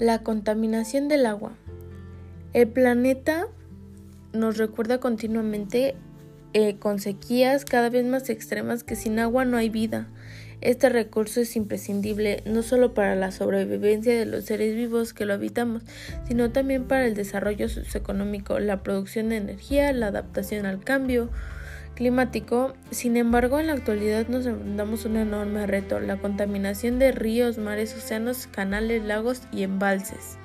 La 0.00 0.24
contaminación 0.24 1.06
del 1.06 1.24
agua. 1.24 1.52
El 2.52 2.66
planeta 2.66 3.46
nos 4.32 4.56
recuerda 4.56 4.98
continuamente 4.98 5.94
eh, 6.52 6.76
con 6.78 6.98
sequías 6.98 7.64
cada 7.64 7.90
vez 7.90 8.04
más 8.04 8.28
extremas 8.28 8.82
que 8.82 8.96
sin 8.96 9.20
agua 9.20 9.44
no 9.44 9.56
hay 9.56 9.68
vida. 9.68 10.08
Este 10.60 10.88
recurso 10.88 11.40
es 11.40 11.54
imprescindible 11.54 12.42
no 12.44 12.62
solo 12.62 12.92
para 12.92 13.14
la 13.14 13.30
sobrevivencia 13.30 14.18
de 14.18 14.26
los 14.26 14.46
seres 14.46 14.74
vivos 14.74 15.12
que 15.12 15.26
lo 15.26 15.34
habitamos, 15.34 15.82
sino 16.26 16.50
también 16.50 16.84
para 16.84 17.06
el 17.06 17.14
desarrollo 17.14 17.68
socioeconómico, 17.68 18.58
la 18.58 18.82
producción 18.82 19.28
de 19.28 19.36
energía, 19.36 19.92
la 19.92 20.08
adaptación 20.08 20.66
al 20.66 20.82
cambio, 20.82 21.30
climático. 21.94 22.74
Sin 22.90 23.16
embargo, 23.16 23.58
en 23.60 23.68
la 23.68 23.72
actualidad 23.72 24.28
nos 24.28 24.46
enfrentamos 24.46 25.04
a 25.04 25.08
un 25.08 25.16
enorme 25.16 25.66
reto, 25.66 26.00
la 26.00 26.16
contaminación 26.16 26.98
de 26.98 27.12
ríos, 27.12 27.58
mares, 27.58 27.94
océanos, 27.96 28.46
canales, 28.46 29.04
lagos 29.04 29.42
y 29.52 29.62
embalses. 29.62 30.38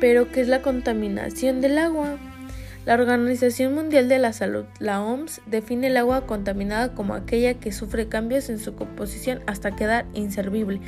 Pero, 0.00 0.30
¿qué 0.32 0.40
es 0.40 0.48
la 0.48 0.62
contaminación 0.62 1.60
del 1.60 1.78
agua? 1.78 2.16
La 2.86 2.94
Organización 2.94 3.74
Mundial 3.74 4.08
de 4.08 4.18
la 4.18 4.32
Salud, 4.32 4.64
la 4.78 5.02
OMS, 5.02 5.42
define 5.46 5.88
el 5.88 5.98
agua 5.98 6.26
contaminada 6.26 6.94
como 6.94 7.14
aquella 7.14 7.54
que 7.54 7.72
sufre 7.72 8.08
cambios 8.08 8.48
en 8.48 8.58
su 8.58 8.74
composición 8.74 9.40
hasta 9.46 9.76
quedar 9.76 10.06
inservible. 10.14 10.80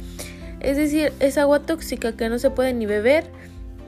Es 0.60 0.78
decir, 0.78 1.12
es 1.20 1.36
agua 1.36 1.60
tóxica 1.60 2.12
que 2.12 2.30
no 2.30 2.38
se 2.38 2.48
puede 2.48 2.72
ni 2.72 2.86
beber 2.86 3.24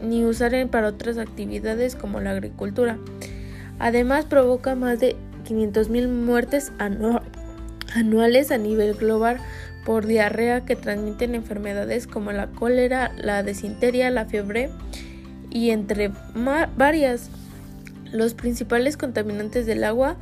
ni 0.02 0.24
usar 0.24 0.52
para 0.68 0.88
otras 0.88 1.16
actividades 1.16 1.96
como 1.96 2.20
la 2.20 2.32
agricultura. 2.32 2.98
Además, 3.78 4.26
provoca 4.26 4.74
más 4.74 5.00
de 5.00 5.16
500.000 5.44 6.08
muertes 6.08 6.72
anuales 6.78 8.50
a 8.50 8.58
nivel 8.58 8.94
global 8.94 9.38
por 9.84 10.06
diarrea 10.06 10.64
que 10.64 10.76
transmiten 10.76 11.34
enfermedades 11.34 12.06
como 12.06 12.32
la 12.32 12.48
cólera, 12.48 13.12
la 13.16 13.42
desinteria, 13.42 14.10
la 14.10 14.24
fiebre 14.24 14.70
y 15.50 15.70
entre 15.70 16.10
varias. 16.76 17.30
Los 18.10 18.34
principales 18.34 18.96
contaminantes 18.96 19.66
del 19.66 19.82
agua 19.84 20.16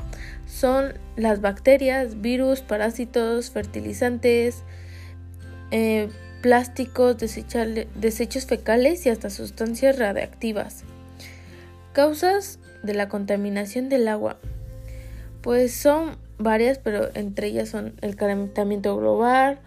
son 0.47 0.95
las 1.17 1.41
bacterias, 1.41 2.21
virus, 2.21 2.61
parásitos, 2.61 3.51
fertilizantes, 3.51 4.63
eh, 5.71 6.09
plásticos, 6.41 7.17
desechos 7.19 8.47
fecales 8.47 9.07
y 9.07 9.11
hasta 9.11 9.31
sustancias 9.31 9.99
radiactivas. 9.99 10.85
Causas 11.93 12.59
de 12.83 12.95
la 12.95 13.09
contaminación 13.09 13.89
del 13.89 14.09
agua. 14.09 14.39
Pues 15.43 15.75
son 15.75 16.17
varias, 16.39 16.79
pero 16.79 17.11
entre 17.15 17.49
ellas 17.49 17.69
son 17.69 17.95
el 18.01 18.17
calentamiento 18.17 18.97
global, 18.97 19.61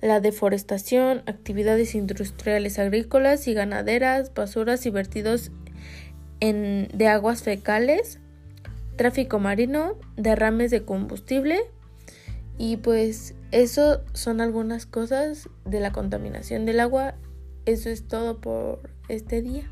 la 0.00 0.20
deforestación, 0.20 1.22
actividades 1.26 1.94
industriales 1.94 2.78
agrícolas 2.78 3.46
y 3.46 3.54
ganaderas, 3.54 4.34
basuras 4.34 4.84
y 4.84 4.90
vertidos 4.90 5.52
en, 6.40 6.88
de 6.92 7.06
aguas 7.06 7.42
fecales, 7.42 8.18
tráfico 8.96 9.38
marino, 9.38 9.96
derrames 10.16 10.70
de 10.72 10.82
combustible 10.84 11.60
y 12.58 12.78
pues 12.78 13.34
eso 13.52 14.00
son 14.12 14.40
algunas 14.40 14.86
cosas 14.86 15.48
de 15.64 15.80
la 15.80 15.92
contaminación 15.92 16.66
del 16.66 16.80
agua. 16.80 17.14
Eso 17.64 17.88
es 17.88 18.08
todo 18.08 18.40
por 18.40 18.90
este 19.08 19.40
día. 19.40 19.70